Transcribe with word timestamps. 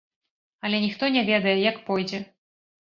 Але 0.69 0.77
ніхто 0.87 1.11
не 1.17 1.25
ведае, 1.31 1.57
як 1.71 1.81
пойдзе. 1.93 2.27